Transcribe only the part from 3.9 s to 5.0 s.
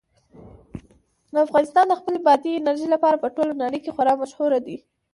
خورا مشهور دی.